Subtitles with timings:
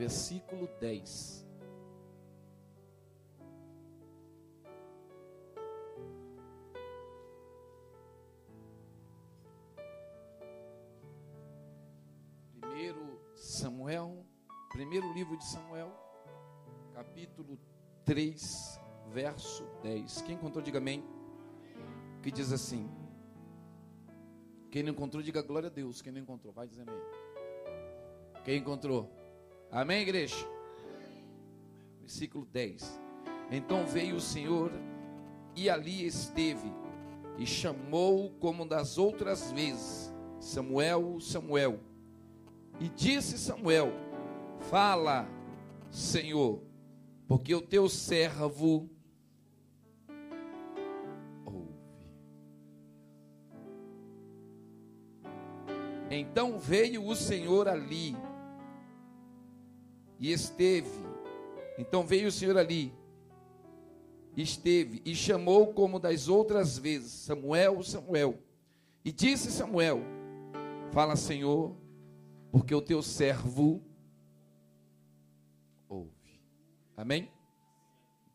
[0.00, 1.46] versículo 10.
[12.58, 14.24] Primeiro Samuel,
[14.70, 15.92] primeiro livro de Samuel,
[16.94, 17.58] capítulo
[18.06, 18.80] 3,
[19.12, 20.22] verso 10.
[20.22, 21.04] Quem encontrou, diga amém.
[22.22, 22.90] Que diz assim:
[24.70, 26.00] Quem não encontrou, diga glória a Deus.
[26.00, 27.02] Quem não encontrou, vai dizer amém.
[28.42, 29.19] Quem encontrou?
[29.72, 30.34] Amém, igreja?
[32.00, 33.00] Versículo 10.
[33.52, 34.72] Então veio o Senhor
[35.54, 36.72] e ali esteve
[37.38, 41.78] e chamou como das outras vezes: Samuel, Samuel.
[42.80, 43.92] E disse Samuel:
[44.70, 45.28] Fala,
[45.88, 46.64] Senhor,
[47.28, 48.90] porque o teu servo
[51.46, 52.10] ouve.
[56.10, 58.16] Então veio o Senhor ali
[60.20, 60.90] e esteve.
[61.78, 62.92] Então veio o Senhor ali,
[64.36, 68.38] esteve e chamou como das outras vezes: Samuel, Samuel.
[69.02, 70.00] E disse Samuel:
[70.92, 71.74] Fala, Senhor,
[72.52, 73.82] porque o teu servo
[75.88, 76.38] ouve.
[76.94, 77.32] Amém?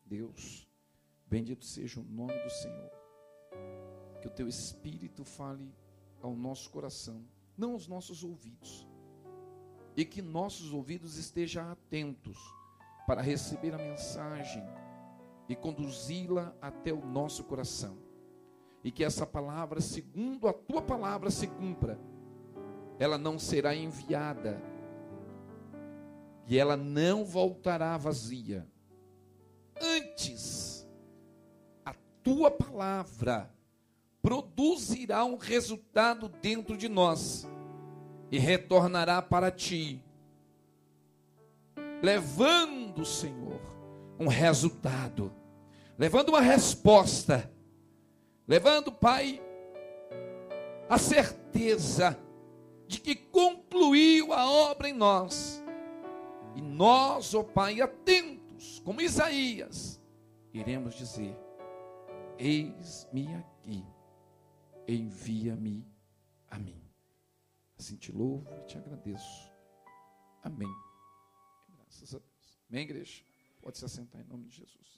[0.04, 0.68] Deus,
[1.28, 2.90] bendito seja o nome do Senhor.
[4.20, 5.72] Que o teu espírito fale
[6.20, 7.24] ao nosso coração,
[7.56, 8.86] não aos nossos ouvidos
[9.96, 12.36] e que nossos ouvidos estejam atentos
[13.06, 14.62] para receber a mensagem
[15.48, 17.96] e conduzi-la até o nosso coração.
[18.84, 21.98] E que essa palavra, segundo a tua palavra, se cumpra.
[22.98, 24.62] Ela não será enviada
[26.46, 28.66] e ela não voltará vazia.
[29.80, 30.86] Antes,
[31.84, 33.52] a tua palavra
[34.22, 37.46] produzirá um resultado dentro de nós
[38.30, 40.02] e retornará para ti,
[42.02, 43.60] levando, Senhor,
[44.18, 45.32] um resultado,
[45.98, 47.50] levando uma resposta,
[48.46, 49.40] levando, Pai,
[50.88, 52.18] a certeza
[52.86, 55.62] de que concluiu a obra em nós.
[56.54, 60.00] E nós, ó oh Pai, atentos, como Isaías,
[60.52, 61.36] iremos dizer:
[62.38, 63.84] Eis-me aqui,
[64.88, 65.86] envia-me
[66.48, 66.85] a mim.
[67.78, 69.52] Assim te louvo e te agradeço.
[70.42, 70.74] Amém.
[71.68, 72.58] Graças a Deus.
[72.70, 73.22] Amém, igreja?
[73.60, 74.96] Pode se assentar em nome de Jesus.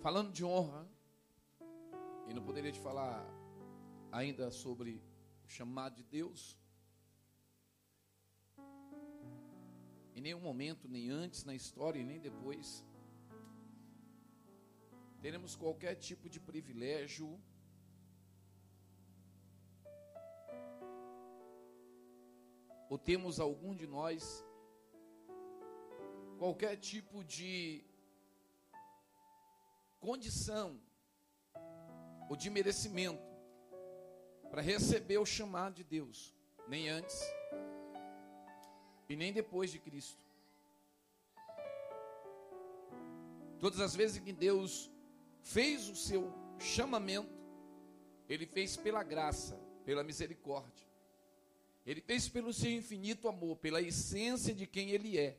[0.00, 0.88] Falando de honra,
[2.28, 3.22] e não poderia te falar
[4.12, 5.02] ainda sobre
[5.48, 6.58] chamado de Deus.
[10.14, 12.84] Em nenhum momento, nem antes na história nem depois,
[15.20, 17.40] teremos qualquer tipo de privilégio
[22.90, 24.44] ou temos algum de nós
[26.38, 27.84] qualquer tipo de
[30.00, 30.80] condição
[32.28, 33.27] ou de merecimento
[34.50, 36.34] para receber o chamado de Deus,
[36.66, 37.20] nem antes
[39.08, 40.24] e nem depois de Cristo.
[43.58, 44.90] Todas as vezes que Deus
[45.42, 47.36] fez o seu chamamento,
[48.28, 50.86] Ele fez pela graça, pela misericórdia.
[51.84, 55.38] Ele fez pelo seu infinito amor, pela essência de quem Ele é,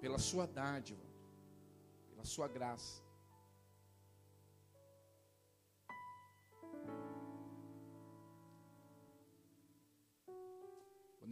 [0.00, 1.02] pela sua dádiva,
[2.10, 3.02] pela sua graça.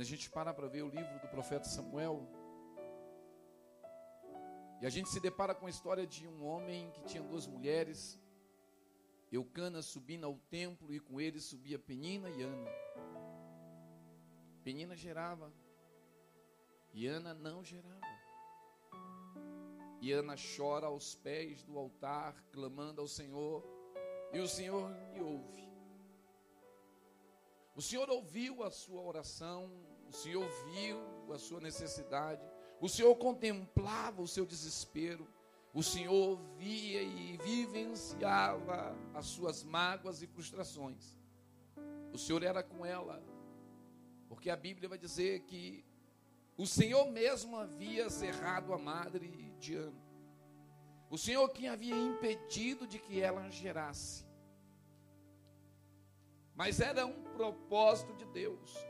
[0.00, 2.26] Quando a gente para para ver o livro do profeta Samuel,
[4.80, 8.18] e a gente se depara com a história de um homem que tinha duas mulheres,
[9.30, 12.70] Eucana subindo ao templo e com ele subia Penina e Ana.
[14.64, 15.52] Penina gerava
[16.94, 18.00] e Ana não gerava.
[20.00, 23.62] E Ana chora aos pés do altar, clamando ao Senhor,
[24.32, 25.68] e o Senhor lhe ouve.
[27.76, 30.98] O Senhor ouviu a sua oração, o Senhor viu
[31.32, 32.42] a sua necessidade,
[32.80, 35.28] o Senhor contemplava o seu desespero,
[35.72, 41.16] o Senhor via e vivenciava as suas mágoas e frustrações.
[42.12, 43.22] O Senhor era com ela,
[44.28, 45.84] porque a Bíblia vai dizer que
[46.56, 50.10] o Senhor mesmo havia cerrado a madre de Ana.
[51.08, 54.26] O Senhor quem havia impedido de que ela gerasse.
[56.56, 58.89] Mas era um propósito de Deus.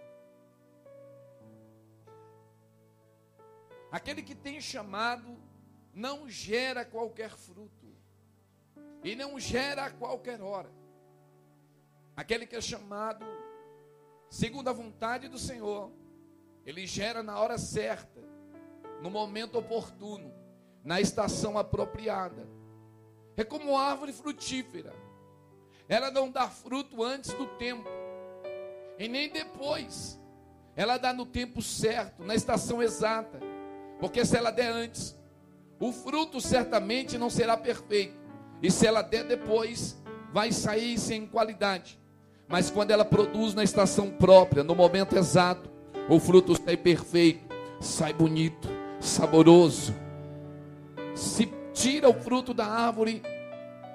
[3.90, 5.37] Aquele que tem chamado
[5.94, 7.87] não gera qualquer fruto.
[9.02, 10.70] E não gera a qualquer hora.
[12.16, 13.25] Aquele que é chamado
[14.31, 15.90] segundo a vontade do Senhor,
[16.64, 18.20] ele gera na hora certa,
[19.02, 20.32] no momento oportuno,
[20.84, 22.48] na estação apropriada.
[23.36, 24.94] É como árvore frutífera.
[25.88, 27.88] Ela não dá fruto antes do tempo,
[28.96, 30.20] e nem depois.
[30.76, 33.40] Ela dá no tempo certo, na estação exata.
[34.00, 35.14] Porque se ela der antes,
[35.79, 38.19] o fruto certamente não será perfeito.
[38.62, 39.97] E se ela der depois,
[40.32, 42.00] vai sair sem qualidade.
[42.49, 45.70] Mas quando ela produz na estação própria, no momento exato,
[46.08, 48.69] o fruto sai perfeito, sai bonito,
[48.99, 49.94] saboroso.
[51.14, 53.23] Se tira o fruto da árvore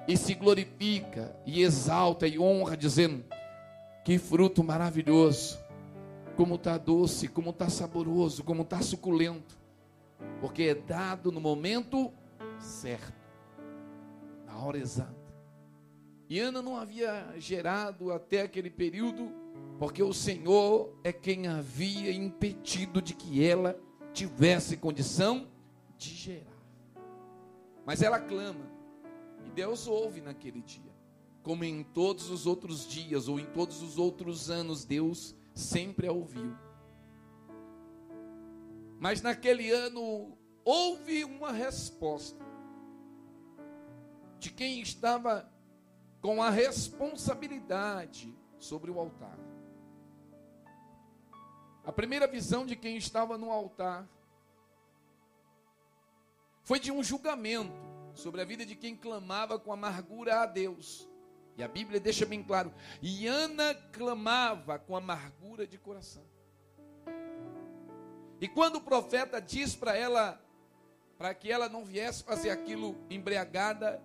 [0.08, 3.24] e se glorifica e exalta e honra, dizendo:
[4.04, 5.58] Que fruto maravilhoso!
[6.36, 9.65] Como está doce, como está saboroso, como está suculento
[10.40, 12.12] porque é dado no momento
[12.58, 13.12] certo,
[14.44, 15.14] na hora exata.
[16.28, 19.30] E Ana não havia gerado até aquele período,
[19.78, 23.78] porque o Senhor é quem havia impedido de que ela
[24.12, 25.46] tivesse condição
[25.96, 26.56] de gerar.
[27.84, 28.66] Mas ela clama,
[29.46, 30.92] e Deus ouve naquele dia,
[31.42, 36.12] como em todos os outros dias ou em todos os outros anos, Deus sempre a
[36.12, 36.65] ouviu.
[38.98, 42.44] Mas naquele ano houve uma resposta
[44.38, 45.50] de quem estava
[46.20, 49.38] com a responsabilidade sobre o altar.
[51.84, 54.08] A primeira visão de quem estava no altar
[56.64, 57.72] foi de um julgamento
[58.12, 61.08] sobre a vida de quem clamava com amargura a Deus.
[61.56, 66.24] E a Bíblia deixa bem claro: e Ana clamava com amargura de coração.
[68.40, 70.40] E quando o profeta diz para ela,
[71.16, 74.02] para que ela não viesse fazer aquilo embriagada,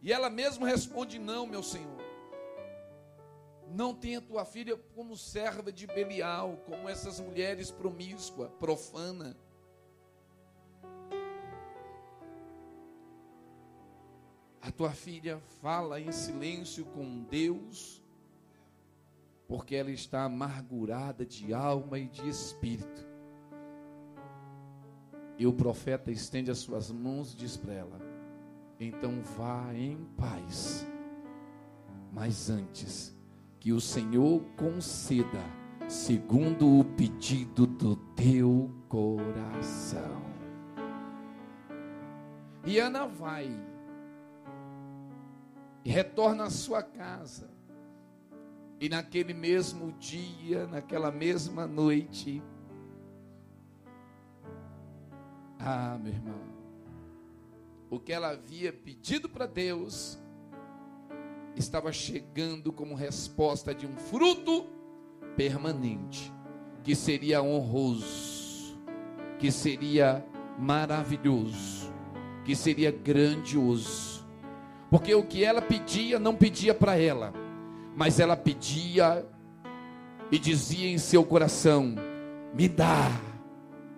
[0.00, 2.00] e ela mesma responde: Não, meu senhor.
[3.68, 9.36] Não tenha tua filha como serva de Belial, como essas mulheres promíscua, profana.
[14.60, 18.02] A tua filha fala em silêncio com Deus,
[19.48, 23.11] porque ela está amargurada de alma e de espírito.
[25.42, 28.00] E o profeta estende as suas mãos e diz para ela:
[28.78, 30.86] Então vá em paz.
[32.12, 33.12] Mas antes,
[33.58, 35.42] que o Senhor conceda,
[35.88, 40.22] segundo o pedido do teu coração.
[42.64, 43.50] E Ana vai
[45.84, 47.50] e retorna à sua casa.
[48.80, 52.40] E naquele mesmo dia, naquela mesma noite,
[55.64, 56.40] ah, meu irmão,
[57.88, 60.18] o que ela havia pedido para Deus
[61.54, 64.66] estava chegando como resposta de um fruto
[65.36, 66.32] permanente,
[66.82, 68.76] que seria honroso,
[69.38, 70.24] que seria
[70.58, 71.92] maravilhoso,
[72.44, 74.26] que seria grandioso.
[74.90, 77.32] Porque o que ela pedia, não pedia para ela,
[77.96, 79.24] mas ela pedia
[80.30, 81.94] e dizia em seu coração:
[82.54, 83.10] me dá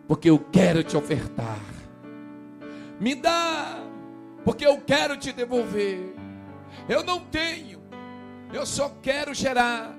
[0.06, 1.58] porque eu quero te ofertar.
[3.00, 3.78] Me dá,
[4.44, 6.14] porque eu quero te devolver.
[6.88, 7.82] Eu não tenho,
[8.52, 9.96] eu só quero gerar,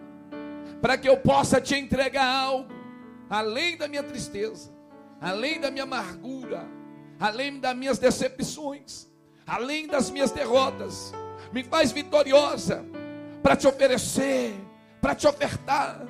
[0.81, 2.71] para que eu possa te entregar algo,
[3.29, 4.71] além da minha tristeza,
[5.19, 6.67] além da minha amargura,
[7.19, 9.07] além das minhas decepções,
[9.47, 11.13] além das minhas derrotas.
[11.51, 12.85] Me faz vitoriosa,
[13.41, 14.53] para te oferecer,
[15.01, 16.05] para te ofertar,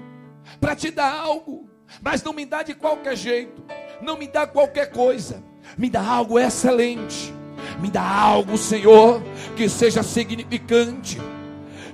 [0.60, 1.70] para te dar algo,
[2.02, 3.64] mas não me dá de qualquer jeito
[4.02, 5.44] não me dá qualquer coisa,
[5.78, 7.34] me dá algo excelente,
[7.80, 9.22] me dá algo, Senhor,
[9.56, 11.20] que seja significante,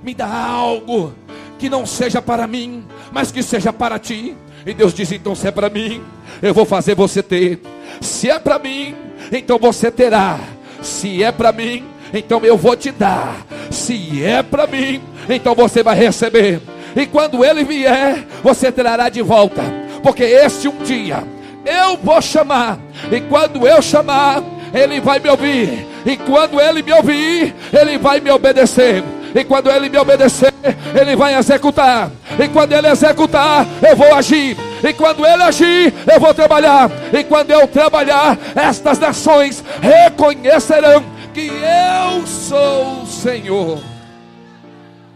[0.02, 1.14] me dá algo
[1.58, 4.36] que não seja para mim, mas que seja para ti.
[4.66, 6.02] E Deus diz: então, se é para mim,
[6.40, 7.60] eu vou fazer você ter.
[8.00, 8.94] Se é para mim,
[9.30, 10.40] então você terá.
[10.80, 13.46] Se é para mim, então eu vou te dar.
[13.70, 16.60] Se é para mim, então você vai receber.
[16.94, 19.62] E quando ele vier, você trará de volta.
[20.02, 21.24] Porque este um dia
[21.64, 22.78] eu vou chamar,
[23.10, 24.42] e quando eu chamar,
[24.72, 29.02] Ele vai me ouvir, e quando Ele me ouvir, Ele vai me obedecer.
[29.34, 30.52] E quando ele me obedecer,
[30.98, 32.10] ele vai executar.
[32.38, 34.56] E quando ele executar, eu vou agir.
[34.86, 36.90] E quando ele agir, eu vou trabalhar.
[37.12, 41.02] E quando eu trabalhar, estas nações reconhecerão
[41.32, 43.82] que eu sou o Senhor.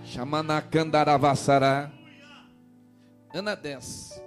[0.06, 1.90] Chamanacandaravassará.
[3.34, 4.22] Ana desce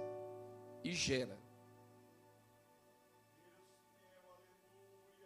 [0.84, 1.39] e gera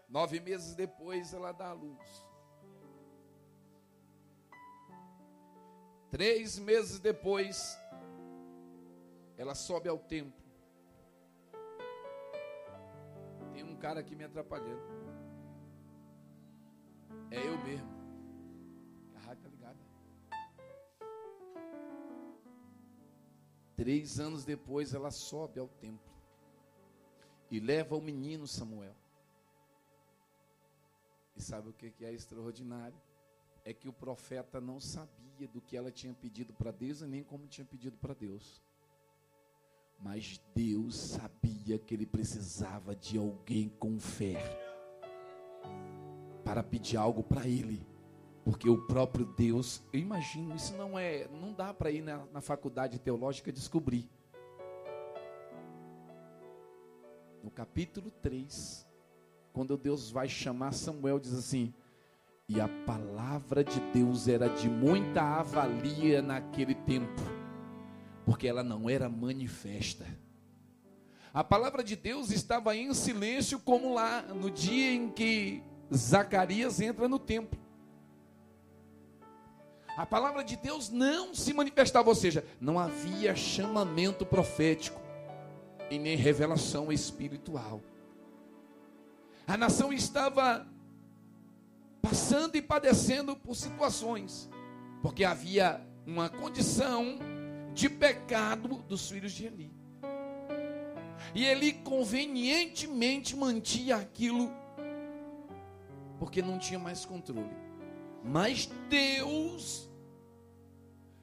[0.08, 2.24] Nove meses depois ela dá a luz.
[6.10, 7.76] Três meses depois,
[9.36, 10.44] ela sobe ao templo.
[13.52, 14.80] Tem um cara aqui me atrapalhando.
[17.32, 17.90] É eu mesmo.
[19.16, 19.78] A rádio está ligada.
[23.76, 26.14] Três anos depois, ela sobe ao templo
[27.50, 28.94] e leva o menino Samuel.
[31.36, 32.96] E sabe o que é extraordinário?
[33.64, 37.22] É que o profeta não sabia do que ela tinha pedido para Deus e nem
[37.22, 38.62] como tinha pedido para Deus.
[39.98, 44.36] Mas Deus sabia que ele precisava de alguém com fé
[46.44, 47.84] para pedir algo para ele.
[48.44, 52.42] Porque o próprio Deus, eu imagino, isso não é, não dá para ir na, na
[52.42, 54.08] faculdade teológica descobrir.
[57.42, 58.86] No capítulo 3,
[59.54, 61.72] quando Deus vai chamar Samuel, diz assim:
[62.48, 67.22] E a palavra de Deus era de muita avalia naquele tempo,
[68.26, 70.04] porque ela não era manifesta.
[71.32, 75.62] A palavra de Deus estava em silêncio, como lá no dia em que
[75.94, 77.58] Zacarias entra no templo.
[79.96, 85.00] A palavra de Deus não se manifestava, ou seja, não havia chamamento profético
[85.88, 87.80] e nem revelação espiritual.
[89.46, 90.66] A nação estava
[92.00, 94.48] passando e padecendo por situações,
[95.02, 97.18] porque havia uma condição
[97.72, 99.72] de pecado dos filhos de Eli.
[101.34, 104.50] E ele convenientemente mantinha aquilo,
[106.18, 107.56] porque não tinha mais controle.
[108.22, 109.90] Mas Deus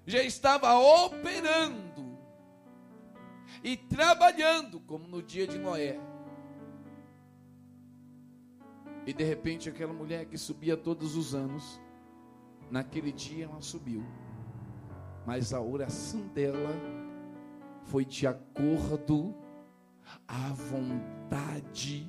[0.06, 2.18] já estava operando
[3.64, 6.11] e trabalhando, como no dia de Noé.
[9.06, 11.82] E de repente aquela mulher que subia todos os anos,
[12.70, 14.04] naquele dia ela subiu.
[15.26, 16.76] Mas a oração dela
[17.86, 19.36] foi de acordo
[20.28, 22.08] à vontade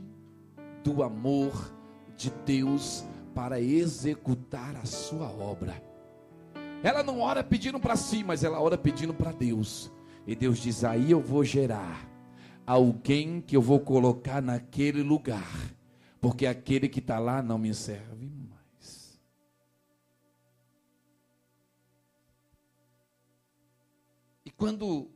[0.82, 1.74] do amor
[2.16, 5.82] de Deus para executar a sua obra.
[6.82, 9.90] Ela não ora pedindo para si, mas ela ora pedindo para Deus.
[10.26, 12.08] E Deus diz: aí eu vou gerar
[12.66, 15.50] alguém que eu vou colocar naquele lugar,
[16.22, 19.20] porque aquele que está lá não me serve mais.
[24.44, 25.10] E quando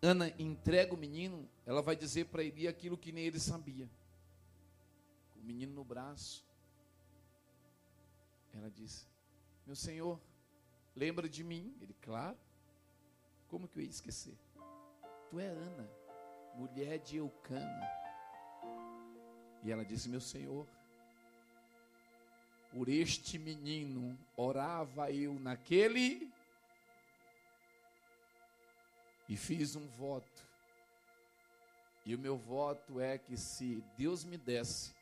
[0.00, 3.90] Ana entrega o menino, ela vai dizer para ele aquilo que nem ele sabia.
[5.36, 6.46] O menino no braço,
[8.54, 9.06] ela disse:
[9.66, 10.18] Meu senhor,
[10.96, 11.76] lembra de mim?
[11.78, 12.38] Ele, claro.
[13.48, 14.38] Como que eu ia esquecer?
[15.28, 15.90] Tu é Ana,
[16.54, 18.07] mulher de Eucana.
[19.64, 20.66] E ela disse: Meu senhor,
[22.70, 26.30] por este menino orava eu naquele
[29.28, 30.46] e fiz um voto.
[32.04, 34.94] E o meu voto é que se Deus me desse,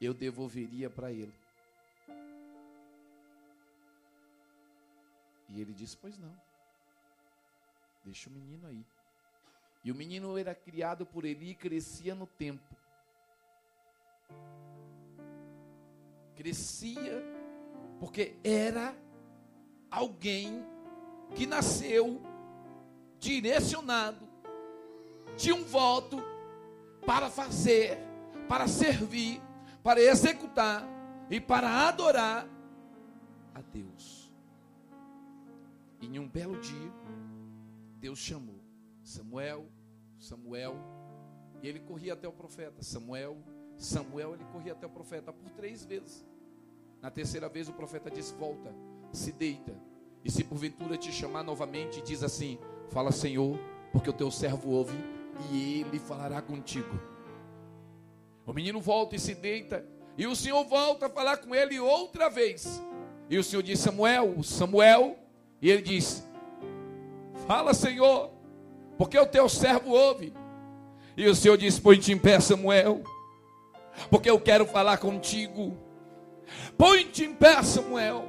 [0.00, 1.34] eu devolveria para ele.
[5.48, 6.34] E ele disse: Pois não.
[8.04, 8.84] Deixa o menino aí.
[9.82, 12.83] E o menino era criado por ele e crescia no tempo.
[16.34, 17.22] Crescia
[17.98, 18.94] porque era
[19.90, 20.64] alguém
[21.34, 22.20] que nasceu
[23.18, 24.28] direcionado
[25.36, 26.22] de um voto
[27.06, 27.98] para fazer,
[28.48, 29.40] para servir,
[29.82, 30.86] para executar
[31.30, 32.46] e para adorar
[33.54, 34.32] a Deus.
[36.00, 36.92] E em um belo dia,
[37.98, 38.60] Deus chamou
[39.02, 39.66] Samuel,
[40.18, 40.76] Samuel,
[41.62, 42.82] e ele corria até o profeta.
[42.82, 43.38] Samuel,
[43.84, 46.24] Samuel, ele corria até o profeta por três vezes.
[47.00, 48.74] Na terceira vez, o profeta disse: Volta,
[49.12, 49.74] se deita,
[50.24, 53.58] e se porventura te chamar novamente, diz assim: Fala, Senhor,
[53.92, 54.96] porque o teu servo ouve,
[55.50, 56.98] e ele falará contigo.
[58.46, 59.86] O menino volta e se deita,
[60.16, 62.82] e o Senhor volta a falar com ele outra vez.
[63.28, 65.18] E o Senhor diz: Samuel, Samuel,
[65.60, 66.26] e ele diz:
[67.46, 68.30] Fala, Senhor,
[68.96, 70.32] porque o teu servo ouve.
[71.16, 73.02] E o Senhor diz: Põe-te em pé, Samuel,
[74.10, 75.76] porque eu quero falar contigo.
[76.76, 78.28] Põe-te em pé, Samuel,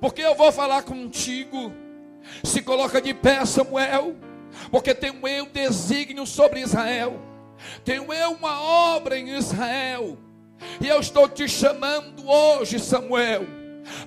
[0.00, 1.72] porque eu vou falar contigo.
[2.42, 4.16] Se coloca de pé, Samuel,
[4.70, 7.20] porque tenho eu desígnio sobre Israel,
[7.84, 10.18] tenho eu uma obra em Israel,
[10.80, 13.46] e eu estou te chamando hoje, Samuel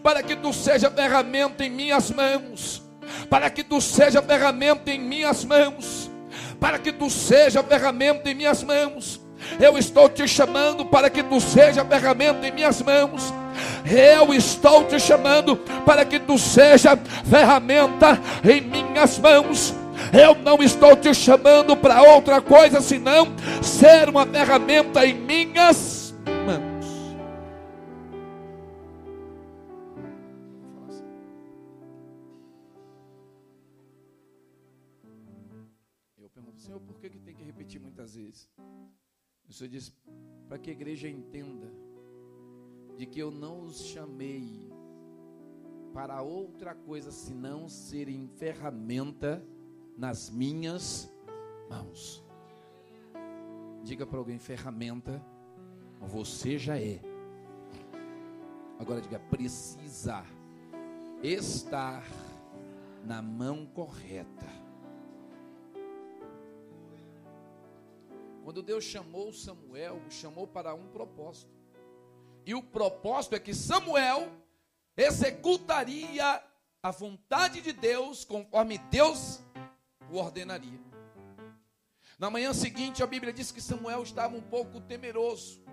[0.02, 2.84] para que tu seja ferramenta em minhas mãos,
[3.30, 6.12] para que tu seja ferramenta em minhas mãos,
[6.60, 9.19] para que tu seja ferramenta em minhas mãos.
[9.60, 13.34] Eu estou te chamando para que tu seja ferramenta em minhas mãos.
[13.86, 19.76] Eu estou te chamando para que tu seja ferramenta em minhas mãos.
[20.14, 23.28] Eu não estou te chamando para outra coisa senão
[23.62, 26.86] ser uma ferramenta em minhas mãos.
[36.18, 38.48] Eu pergunto, Senhor, por que, que tem que repetir muitas vezes?
[39.50, 39.92] O Senhor diz,
[40.48, 41.74] para que a igreja entenda
[42.96, 44.70] de que eu não os chamei
[45.92, 49.44] para outra coisa senão serem ferramenta
[49.98, 51.12] nas minhas
[51.68, 52.24] mãos.
[53.84, 55.24] Diga para alguém: ferramenta,
[56.00, 57.00] você já é.
[58.78, 60.24] Agora diga: precisa
[61.24, 62.04] estar
[63.04, 64.59] na mão correta.
[68.50, 71.52] Quando Deus chamou Samuel, o chamou para um propósito.
[72.44, 74.28] E o propósito é que Samuel
[74.98, 76.44] executaria
[76.82, 79.40] a vontade de Deus conforme Deus
[80.12, 80.80] o ordenaria.
[82.18, 85.64] Na manhã seguinte, a Bíblia diz que Samuel estava um pouco temeroso.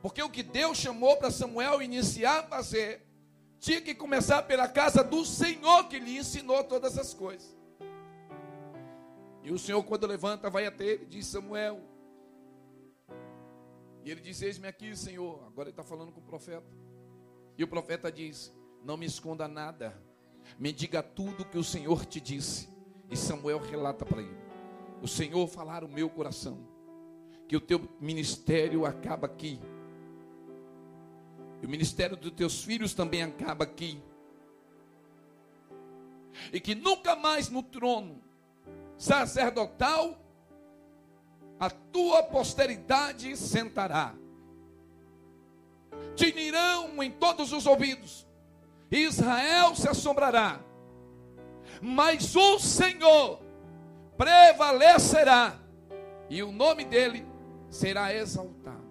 [0.00, 3.04] Porque o que Deus chamou para Samuel iniciar a fazer,
[3.58, 7.53] tinha que começar pela casa do Senhor que lhe ensinou todas as coisas.
[9.44, 11.78] E o Senhor, quando levanta, vai até ele diz: Samuel.
[14.02, 15.44] E ele diz: Eis-me aqui, Senhor.
[15.46, 16.66] Agora ele está falando com o profeta.
[17.58, 20.02] E o profeta diz: Não me esconda nada,
[20.58, 22.70] me diga tudo que o Senhor te disse.
[23.10, 24.36] E Samuel relata para ele:
[25.02, 26.66] O Senhor falar o meu coração,
[27.46, 29.60] que o teu ministério acaba aqui.
[31.60, 34.02] E o ministério dos teus filhos também acaba aqui.
[36.50, 38.22] E que nunca mais no trono
[38.96, 40.18] sacerdotal
[41.58, 44.14] a tua posteridade sentará.
[46.16, 48.26] Tinirão em todos os ouvidos.
[48.90, 50.60] Israel se assombrará
[51.80, 53.40] mas o Senhor
[54.16, 55.58] prevalecerá
[56.30, 57.26] e o nome dele
[57.68, 58.84] será exaltado.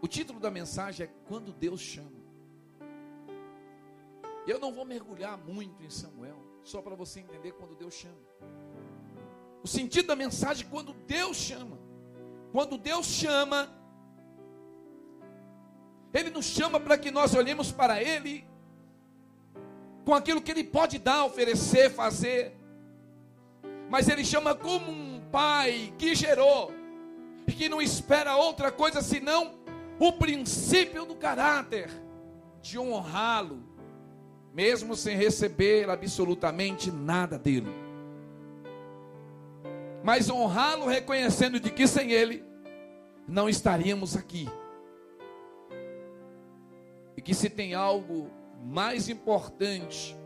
[0.00, 2.21] O título da mensagem é Quando Deus chama.
[4.46, 8.16] Eu não vou mergulhar muito em Samuel, só para você entender quando Deus chama.
[9.62, 11.78] O sentido da mensagem é quando Deus chama.
[12.50, 13.70] Quando Deus chama,
[16.12, 18.44] Ele nos chama para que nós olhemos para Ele
[20.04, 22.56] com aquilo que Ele pode dar, oferecer, fazer.
[23.88, 26.72] Mas Ele chama como um pai que gerou
[27.62, 29.54] que não espera outra coisa senão
[30.00, 31.88] o princípio do caráter
[32.60, 33.62] de honrá-lo,
[34.52, 37.72] mesmo sem receber absolutamente nada dele.
[40.04, 42.44] Mas honrá-lo reconhecendo de que sem ele
[43.26, 44.48] não estaríamos aqui.
[47.16, 48.30] E que se tem algo
[48.64, 50.16] mais importante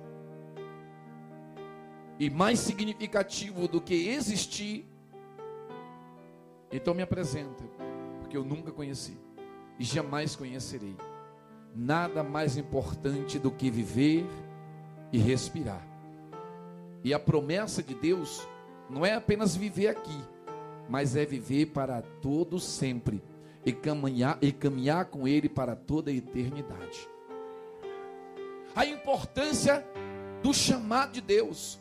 [2.19, 4.87] e mais significativo do que existir,
[6.73, 7.63] então me apresenta,
[8.21, 9.17] porque eu nunca conheci
[9.79, 10.97] e jamais conhecerei.
[11.77, 14.27] Nada mais importante do que viver
[15.13, 15.87] e respirar.
[17.05, 18.47] E a promessa de Deus
[18.89, 20.19] não é apenas viver aqui,
[20.89, 23.23] mas é viver para todo sempre
[23.65, 27.09] e caminhar, e caminhar com Ele para toda a eternidade
[28.77, 29.83] a importância
[30.43, 31.81] do chamado de Deus.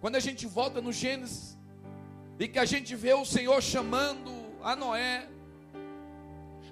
[0.00, 1.58] Quando a gente volta no Gênesis
[2.38, 5.28] e que a gente vê o Senhor chamando a Noé,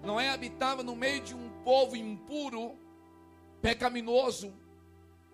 [0.02, 2.78] Noé habitava no meio de um povo impuro,
[3.60, 4.54] pecaminoso,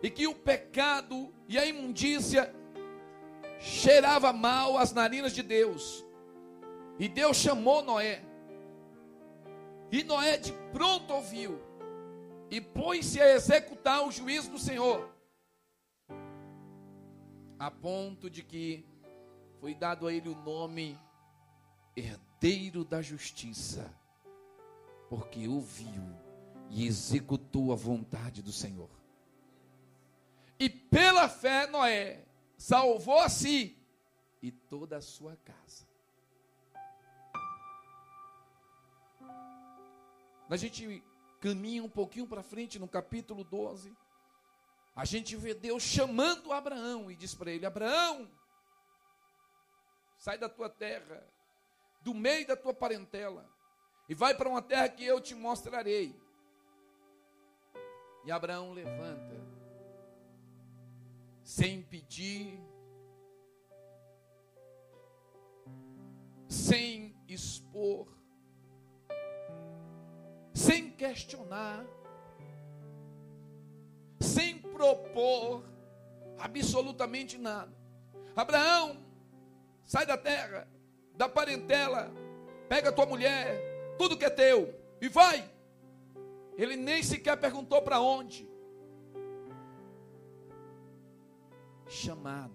[0.02, 2.50] e que o pecado e a imundícia
[3.60, 6.02] cheirava mal às narinas de Deus.
[6.98, 8.24] E Deus chamou Noé.
[9.90, 11.60] E Noé de pronto ouviu
[12.50, 15.14] e põe-se a executar o juízo do Senhor,
[17.58, 18.86] a ponto de que
[19.60, 20.98] foi dado a ele o nome
[21.94, 23.94] herdeiro da justiça,
[25.10, 26.21] porque ouviu
[26.72, 28.88] e executou a vontade do Senhor.
[30.58, 32.24] E pela fé, Noé
[32.56, 33.76] salvou a si
[34.40, 35.86] e toda a sua casa.
[40.48, 41.02] A gente
[41.40, 43.94] caminha um pouquinho para frente, no capítulo 12,
[44.96, 48.30] a gente vê Deus chamando Abraão e diz para ele: Abraão,
[50.16, 51.22] sai da tua terra,
[52.00, 53.46] do meio da tua parentela,
[54.08, 56.21] e vai para uma terra que eu te mostrarei.
[58.24, 59.34] E Abraão levanta,
[61.42, 62.60] sem pedir,
[66.46, 68.06] sem expor,
[70.54, 71.84] sem questionar,
[74.20, 75.64] sem propor
[76.38, 77.72] absolutamente nada.
[78.36, 78.96] Abraão,
[79.84, 80.68] sai da terra,
[81.16, 82.10] da parentela,
[82.68, 85.50] pega tua mulher, tudo que é teu, e vai.
[86.62, 88.48] Ele nem sequer perguntou para onde.
[91.88, 92.54] Chamado.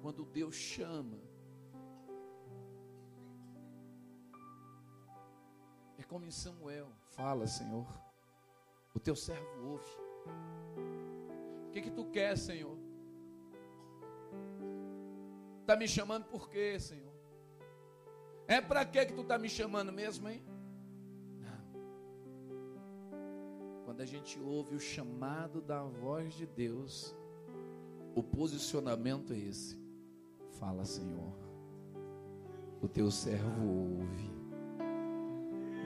[0.00, 1.18] Quando Deus chama,
[5.98, 7.88] é como em Samuel: Fala, Senhor,
[8.94, 9.90] o teu servo ouve.
[11.66, 12.78] O que, que tu quer, Senhor?
[15.62, 17.12] Está me chamando por quê, Senhor?
[18.46, 20.40] É para que que tu está me chamando mesmo, hein?
[23.96, 27.16] Quando a gente ouve o chamado da voz de Deus,
[28.14, 29.74] o posicionamento é esse.
[30.60, 31.32] Fala, Senhor.
[32.82, 34.30] O teu servo ouve.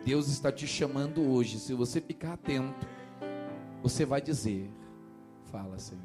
[0.05, 1.61] Deus está te chamando hoje.
[1.61, 2.85] Se você ficar atento,
[3.81, 4.69] você vai dizer:
[5.53, 6.03] Fala, Senhor.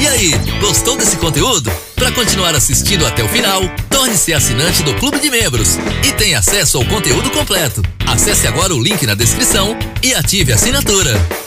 [0.00, 1.70] E aí, gostou desse conteúdo?
[1.94, 3.60] Para continuar assistindo até o final,
[4.02, 7.80] torne-se assinante do Clube de Membros e tenha acesso ao conteúdo completo.
[8.04, 11.41] Acesse agora o link na descrição e ative a assinatura.